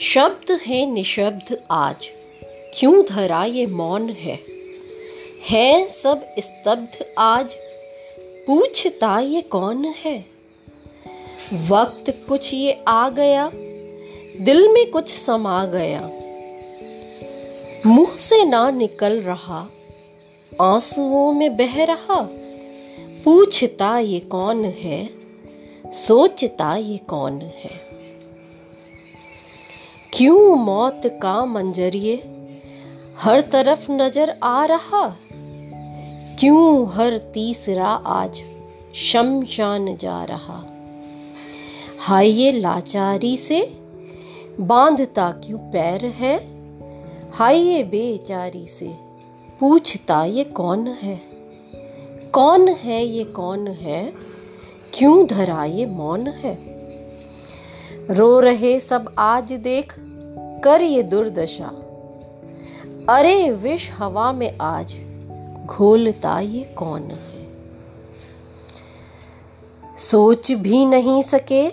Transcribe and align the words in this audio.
शब्द 0.00 0.60
है 0.66 0.86
निशब्द 0.86 1.62
आज। 1.70 1.96
क्यों 2.78 3.04
धरा 3.04 3.44
ये 3.44 3.66
मौन 3.66 4.10
है? 4.10 4.38
है 5.48 5.88
सब 5.88 6.34
स्तब्ध 6.38 7.06
आज? 7.18 7.50
पूछता 8.46 9.20
ये 9.20 9.42
कौन 9.42 9.84
है? 9.84 10.26
वक्त 11.52 12.24
कुछ 12.28 12.54
ये 12.54 12.84
आ 12.88 13.08
गया, 13.08 13.50
दिल 14.40 14.68
में 14.68 14.90
कुछ 14.90 15.08
समा 15.08 15.66
गया। 15.66 16.10
मुँह 17.86 18.16
से 18.18 18.44
ना 18.44 18.70
निकल 18.70 19.20
रहा, 19.20 19.70
आंसुओं 20.60 21.32
में 21.32 21.56
बह 21.56 21.84
रहा। 21.84 22.28
पूछता 23.24 23.98
ये 23.98 24.20
कौन 24.20 24.64
है? 24.64 25.10
सोचता 25.86 26.76
ये 26.76 26.96
कौन 26.96 27.40
है? 27.42 27.85
क्यों 30.16 30.56
मौत 30.56 31.02
का 31.06 31.44
मंजरिए? 31.44 32.14
हर 33.18 33.40
तरफ़ 33.40 33.92
नज़र 33.92 34.36
आ 34.42 34.64
रहा। 34.64 35.16
क्यों 36.40 36.88
हर 36.88 37.18
तीसरा 37.18 37.88
आज 37.88 38.42
शमशान 38.94 39.96
जा 39.96 40.24
रहा? 40.24 40.66
हाय 42.00 42.28
ये 42.28 42.52
लाचारी 42.52 43.36
से 43.36 43.78
बांधता 44.60 45.30
क्यों 45.30 45.58
पैर 45.58 46.04
है? 46.04 46.48
हाय 47.32 47.58
ये 47.58 47.84
बेचारी 47.84 48.66
से 48.66 48.94
पूछता 49.60 50.24
ये 50.24 50.44
कौन 50.44 50.88
है? 50.88 51.20
कौन 52.32 52.68
है 52.68 53.06
ये 53.06 53.24
कौन 53.24 53.68
है? 53.68 54.12
क्यों 54.92 55.26
धरा 55.26 55.64
ये 55.64 55.86
मौन 55.86 56.26
है? 56.26 56.76
रो 58.10 58.40
रहे 58.40 58.80
सब 58.80 59.14
आज 59.18 59.52
देख 59.52 59.94
कर 60.66 60.82
ये 60.82 61.02
दुर्दशा। 61.02 61.66
अरे 63.08 63.50
विष 63.50 63.90
हवा 63.90 64.32
में 64.32 64.58
आज 64.60 64.96
घोलता 65.66 66.40
ये 66.40 66.64
कौन 66.64 67.02
है? 67.02 67.48
सोच 69.96 70.52
भी 70.52 70.84
नहीं 70.84 71.22
सके, 71.22 71.66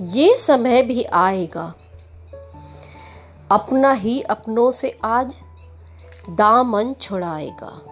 ये 0.00 0.36
समय 0.36 0.82
भी 0.82 1.04
आएगा। 1.04 1.74
अपना 3.50 3.92
ही 3.92 4.20
अपनों 4.20 4.70
से 4.70 4.98
आज 5.04 5.36
दामन 6.30 6.94
छुड़ाएगा। 6.94 7.82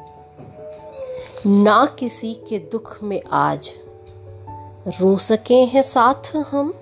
ना 1.47 1.97
किसी 1.99 2.35
के 2.35 2.59
दुख 2.59 3.03
में 3.03 3.23
आज 3.33 3.71
रो 4.89 5.19
सके 5.19 5.65
हैं 5.65 5.83
साथ 5.83 6.37
हम। 6.37 6.75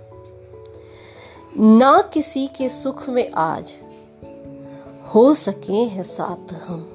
ना 1.59 2.11
किसी 2.15 2.47
के 2.47 2.69
सुख 2.69 3.09
में 3.09 3.33
आज 3.33 3.75
हो 5.15 5.35
सके 5.35 5.73
हैं 5.73 6.03
साथ 6.03 6.53
हम। 6.53 6.91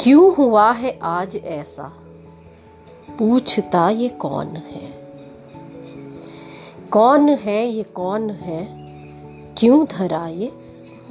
क्यों 0.00 0.34
हुआ 0.34 0.72
है 0.72 0.98
आज 1.02 1.36
ऐसा? 1.36 1.92
पूछता 3.18 3.90
ये 3.90 4.08
कौन 4.08 4.46
है? 4.46 5.08
कौन 6.92 7.28
है 7.28 7.66
ये 7.66 7.82
कौन 7.82 8.30
है? 8.30 8.68
क्यों 9.54 9.84
धरा 9.84 10.28
ये 10.28 10.52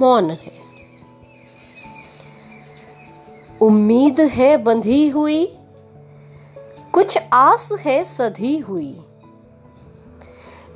मौन 0.00 0.30
है? 0.30 0.52
उम्मीद 3.62 4.20
है 4.20 4.56
बंधी 4.56 5.08
हुई, 5.08 5.58
कुछ 6.92 7.18
आस 7.32 7.72
है 7.72 8.04
सधी 8.04 8.58
हुई। 8.58 9.00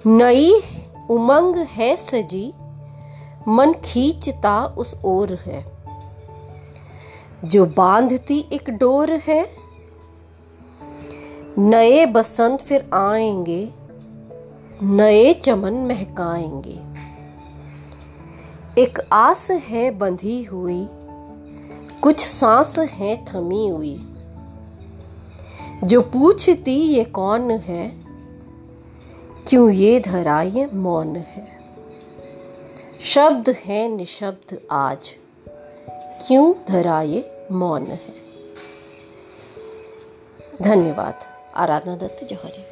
नई 0.09 0.61
उमंग 1.11 1.57
है 1.57 1.97
सजी, 1.97 2.53
मन 3.49 3.73
खींचता 3.85 4.65
उस 4.65 5.01
ओर 5.05 5.35
है। 5.35 5.65
जो 7.45 7.67
बांधती 7.67 8.49
एक 8.53 8.71
डोर 8.71 9.11
है, 9.11 9.51
नए 11.59 12.07
बसंत 12.07 12.61
फिर 12.61 12.91
आएँगे, 12.95 13.71
नए 14.83 15.33
चमन 15.33 15.75
महकाएँगे। 15.75 16.81
एक 18.83 18.99
आस 19.13 19.51
है 19.51 19.91
बंधी 19.91 20.45
हुई, 20.45 20.89
कुछ 22.03 22.21
सांस 22.21 22.79
है 22.79 23.25
थमी 23.25 23.69
हुई। 23.69 24.15
जो 25.85 26.01
पूछती 26.01 26.77
ये 26.77 27.05
कौन 27.05 27.51
है 27.51 28.06
क्यों 29.49 29.71
ये 29.71 30.01
धरा 30.01 30.43
ये 30.43 30.67
मौन 30.67 31.17
है? 31.17 31.59
शब्द 33.01 33.49
है 33.49 33.89
निशब्द 33.89 34.61
आज, 34.71 35.15
क्यों 36.27 36.55
धरा 36.69 37.03
ये 37.03 37.47
मौन 37.53 37.87
है? 37.87 38.01
धन्यवाद, 40.63 41.19
आराधना 41.57 41.97
दत्त 41.97 42.25
जौहरी। 42.25 42.65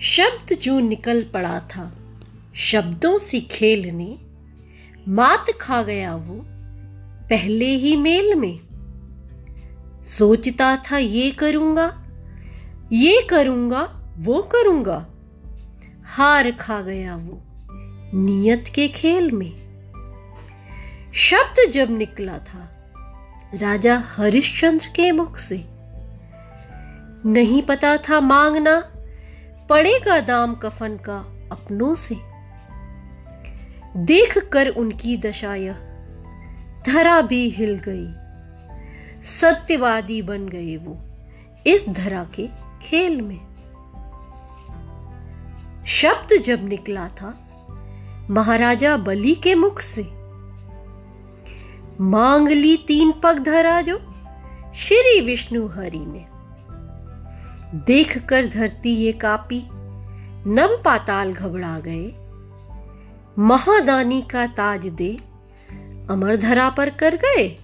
शब्द 0.00 0.56
जो 0.58 0.80
निकल 0.80 1.22
पड़ा 1.22 1.60
था, 1.60 1.92
शब्दों 2.54 3.18
से 3.18 3.40
खेलने 3.40 4.18
मात 5.08 5.46
खा 5.60 5.82
गया 5.82 6.14
वो 6.16 6.44
पहले 7.28 7.64
ही 7.64 7.96
मेल 7.96 8.34
में। 8.34 8.60
सोचता 10.02 10.76
था 10.76 10.98
ये 10.98 11.30
करूँगा 11.30 11.98
ये 12.92 13.26
करूँगा, 13.30 14.12
वो 14.18 14.42
करूँगा। 14.42 15.06
हार 16.04 16.50
खा 16.50 16.82
गया 16.82 17.16
वो 17.16 17.42
नियत 18.14 18.64
के 18.74 18.88
खेल 18.88 19.30
में। 19.30 19.52
शब्द 21.14 21.70
जब 21.70 21.90
निकला 21.90 22.38
था, 22.38 22.92
राजा 23.54 24.04
हरिश्चंद्र 24.06 24.86
के 24.86 25.12
मुख 25.12 25.36
से। 25.36 25.64
नहीं 27.26 27.62
पता 27.62 27.96
था 27.96 28.20
मांगना, 28.20 28.92
पड़ेगा 29.70 30.20
दाम 30.20 30.54
कफन 30.54 30.96
का 30.96 31.18
अपनों 31.52 31.94
से। 31.94 32.31
देख 33.96 34.38
कर 34.38 34.68
उनकी 34.68 35.16
दशा 35.16 35.54
यह। 35.54 35.76
धरा 36.86 37.20
भी 37.20 37.48
हिल 37.48 37.80
गई। 37.88 38.06
सत्यवादी 39.22 40.22
बन 40.22 40.48
गए 40.48 40.76
वो 40.76 40.98
इस 41.66 41.88
धरा 41.88 42.24
के 42.24 42.48
खेल 42.82 43.20
में। 43.20 43.40
शब्द 45.86 46.42
जब 46.42 46.68
निकला 46.68 47.08
था, 47.08 47.48
महाराजा 48.30 48.96
बलि 48.96 49.34
के 49.34 49.54
मुख 49.54 49.80
से, 49.80 50.02
मांग 52.00 52.48
ली 52.48 52.76
तीन 52.76 53.12
पग 53.22 53.38
धरा 53.38 53.80
जो 53.80 53.98
श्री 54.74 55.20
विष्णु 55.20 55.66
हरि 55.66 56.04
ने। 56.06 56.26
देख 57.86 58.26
कर 58.26 58.46
धरती 58.46 58.94
ये 58.94 59.12
कापी 59.12 59.62
नव 60.46 60.82
पाताल 60.84 61.34
घबरा 61.34 61.78
गए। 61.78 62.21
महादानी 63.38 64.22
का 64.22 64.46
ताज 64.46 64.86
दे 64.86 65.16
अमर 66.10 66.36
धरा 66.36 66.70
पर 66.70 66.90
कर 66.90 67.16
गए। 67.16 67.58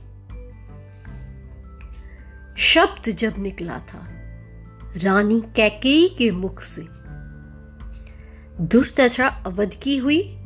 शब्द 2.59 3.11
जब 3.11 3.35
निकला 3.39 3.79
था, 3.79 4.07
रानी 4.97 5.41
कैकेयी 5.57 6.09
के 6.09 6.31
मुख 6.31 6.61
से। 6.61 6.83
दुर्दशा 8.61 9.29
अवध 9.29 9.71
की 9.83 9.97
हुई, 9.97 10.37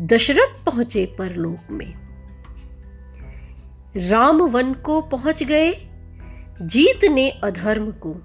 दशरथ 0.00 0.64
पहुँचे 0.64 1.14
परलोक 1.18 1.70
में। 1.70 1.94
राम 3.96 4.42
वन 4.42 4.74
को 4.74 5.00
पहुँच 5.00 5.42
गए 5.42 5.72
जीत 6.62 7.04
ने 7.04 7.30
अधर्म 7.30 7.92
को। 7.92 8.16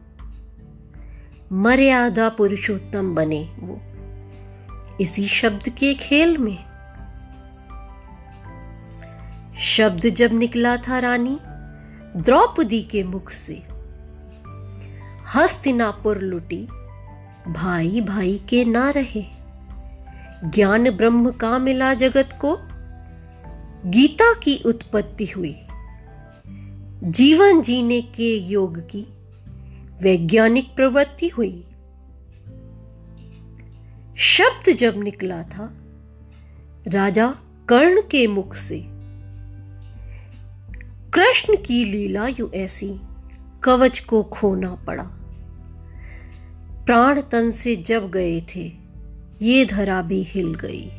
मर्यादा 1.51 2.29
पुरुषोत्तम 2.29 3.15
बने 3.15 3.55
वो। 3.59 3.96
इसी 5.01 5.27
शब्द 5.27 5.69
के 5.69 5.93
खेल 5.93 6.37
में। 6.37 6.67
शब्द 9.59 10.09
जब 10.09 10.33
निकला 10.33 10.77
था 10.77 10.99
रानी, 10.99 11.39
द्रौपदी 12.21 12.81
के 12.81 13.03
मुख 13.03 13.31
से। 13.31 13.63
हस्तिनापुर 15.35 16.17
लुटी 16.17 16.67
भाई 17.47 18.01
भाई 18.01 18.41
के 18.49 18.65
ना 18.65 18.89
रहे। 18.89 19.25
ज्ञान 20.43 20.89
ब्रह्म 20.89 21.31
का 21.31 21.57
मिला 21.57 21.93
जगत 21.93 22.29
को, 22.41 22.59
गीता 23.85 24.33
की 24.33 24.63
उत्पत्ति 24.65 25.25
हुई। 25.25 25.61
जीवन 27.03 27.61
जीने 27.61 28.01
के 28.01 28.37
योग 28.37 28.79
की, 28.79 29.07
वैज्ञानिक 30.01 30.75
प्रवृत्ति 30.75 31.27
हुई। 31.27 31.63
शब्द 34.19 34.73
जब 34.73 35.03
निकला 35.03 35.43
था, 35.43 35.73
राजा 36.87 37.35
कर्ण 37.69 38.01
के 38.01 38.27
मुख 38.27 38.55
से। 38.55 38.83
कृष्ण 41.11 41.57
की 41.65 41.85
लीला 41.85 42.27
यू 42.27 42.51
ऐसी 42.53 42.99
कवच 43.63 43.99
को 43.99 44.23
खोना 44.23 44.75
पड़ा। 44.75 45.03
प्राण 46.85 47.21
तन 47.21 47.51
से 47.51 47.75
जब 47.75 48.11
गए 48.11 48.41
थे, 48.55 48.73
ये 49.41 49.65
धरा 49.65 50.01
भी 50.01 50.23
हिल 50.23 50.55
गई। 50.55 50.89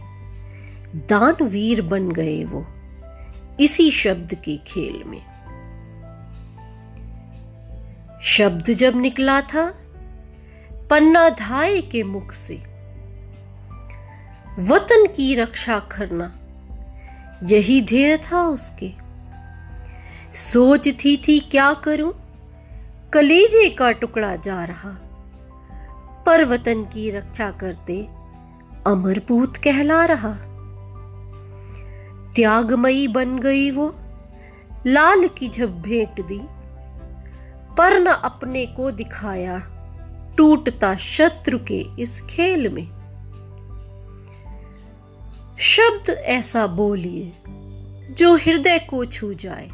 दानवीर 0.94 1.82
बन 1.82 2.12
गए 2.12 2.44
वो 2.44 2.67
इसी 3.61 3.91
शब्द 3.91 4.35
के 4.35 4.56
खेल 4.56 5.05
में। 5.05 5.23
शब्द 8.23 8.65
जब 8.65 8.97
निकला 8.97 9.41
था 9.41 9.75
पन्ना 10.91 11.29
धाय 11.29 11.81
के 11.81 12.03
मुख 12.03 12.32
से 12.32 12.68
वतन 14.58 15.06
की 15.06 15.34
रक्षा 15.34 15.78
करना। 15.78 16.34
यही 17.43 17.82
ध्येय 17.82 18.16
था 18.16 18.43
उसके। 18.43 18.93
सोचती 20.34 21.22
थी, 21.28 21.40
क्या 21.40 21.75
करूँ? 21.75 22.12
कलेजे 23.12 23.70
का 23.70 23.90
टुकड़ा 23.90 24.37
जा 24.37 24.64
रहा। 24.64 24.96
पर 26.26 26.44
वतन 26.44 26.82
की 26.82 27.10
रक्षा 27.10 27.50
करते 27.50 28.08
अमरपूत 28.87 29.56
कहला 29.56 30.05
रहा। 30.05 30.32
त्यागमयी 32.32 33.08
बन 33.08 33.38
गई 33.38 33.70
वो। 33.70 33.94
लाल 34.87 35.28
की 35.28 35.49
जब 35.49 35.82
भेंट 35.82 36.26
दी 36.26 36.40
पर 37.76 38.00
न 38.00 38.06
अपने 38.06 38.66
को 38.66 38.90
दिखाया। 38.90 39.62
टूटता 40.37 40.96
शत्रु 40.96 41.58
के 41.58 42.02
इस 42.02 42.20
खेल 42.20 42.69
में। 42.69 42.98
शब्द 45.60 46.10
ऐसा 46.10 46.66
बोलिए, 46.66 47.32
जो 48.10 48.37
हृदय 48.37 48.78
को 48.78 49.05
छू 49.05 49.34
जाए। 49.34 49.70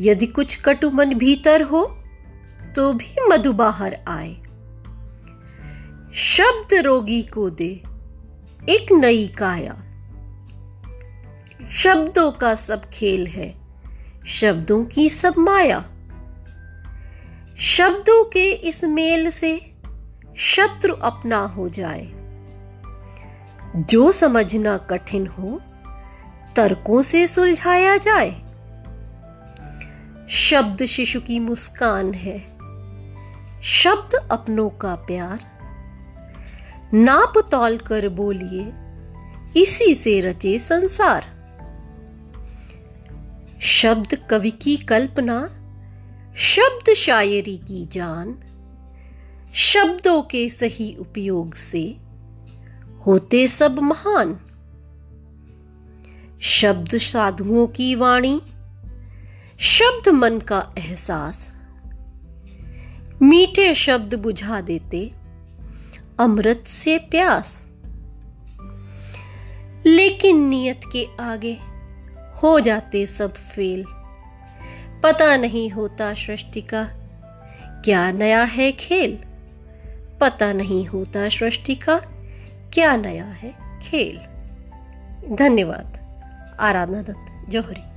यदि 0.00 0.26
कुछ 0.26 0.60
कटु 0.60 0.90
मन 0.90 1.14
भीतर 1.14 1.62
हो 1.62 1.98
तो 2.76 2.92
भी 2.92 3.28
मधु 3.28 3.52
बाहर 3.52 3.98
आए। 4.08 4.34
शब्द 6.14 6.74
रोगी 6.74 7.22
को 7.22 7.50
दे 7.50 7.82
एक 8.68 8.92
नई 8.92 9.28
काया। 9.28 9.74
शब्दों 11.70 12.32
का 12.32 12.54
सब 12.54 12.84
खेल 12.84 13.26
है, 13.26 13.54
शब्दों 14.26 14.84
की 14.84 15.08
सब 15.10 15.34
माया। 15.38 15.78
शब्दों 17.58 18.24
के 18.24 18.50
इस 18.50 18.84
मेल 18.84 19.30
से 19.30 19.72
शत्रु 20.36 20.94
अपना 20.94 21.44
हो 21.46 21.68
जाए। 21.68 22.21
जो 23.76 24.12
समझना 24.12 24.78
कठिन 24.78 25.26
हो, 25.26 25.60
तर्कों 26.56 27.02
से 27.02 27.26
सुलझाया 27.26 27.96
जाए। 27.96 28.30
शब्द 30.28 30.84
शिशु 30.84 31.20
की 31.20 31.38
मुस्कान 31.38 32.14
है। 32.14 32.38
शब्द 33.62 34.28
अपनों 34.30 34.70
का 34.70 34.94
प्यार। 34.94 35.40
नाप 36.94 37.32
तौल 37.50 37.78
कर 37.78 38.08
बोलिए, 38.08 38.72
इसी 39.62 39.94
से 39.94 40.20
रचे 40.20 40.58
संसार। 40.58 41.24
शब्द 43.60 44.26
कवि 44.30 44.50
की 44.50 44.76
कल्पना, 44.76 45.48
शब्द 46.36 46.94
शायरी 46.94 47.56
की 47.56 47.86
जान। 47.86 48.38
शब्दों 49.54 50.22
के 50.22 50.48
सही 50.48 50.96
उपयोग 50.96 51.54
से 51.54 52.01
होते 53.06 53.48
सब 53.48 53.78
महान। 53.78 54.40
शब्द 56.40 56.98
साधुओं 56.98 57.66
की 57.66 57.94
वाणी, 57.94 58.42
शब्द 59.60 60.08
मन 60.08 60.38
का 60.38 60.74
एहसास। 60.78 61.50
मीठे 63.22 63.74
शब्द 63.74 64.14
बुझा 64.14 64.60
देते, 64.60 65.12
अमृत 66.18 66.64
से 66.66 66.98
प्यास। 66.98 67.66
लेकिन 69.86 70.48
नियत 70.48 70.80
के 70.92 71.08
आगे 71.20 71.58
हो 72.42 72.60
जाते 72.60 73.06
सब 73.06 73.34
फेल। 73.34 73.84
पता 75.02 75.36
नहीं 75.36 75.70
होता 75.70 76.14
सृष्टि 76.14 76.60
का 76.60 76.84
क्या 77.84 78.10
नया 78.10 78.42
है 78.42 78.72
खेल। 78.72 79.18
पता 80.20 80.52
नहीं 80.52 80.86
होता 80.86 81.28
सृष्टि 81.28 81.74
का 81.74 82.00
क्या 82.72 82.96
नया 82.96 83.24
है? 83.24 83.54
खेल। 83.82 84.18
धन्यवाद। 85.36 85.98
आराधना 86.60 87.02
दत्त 87.02 87.50
जौहरी। 87.50 87.91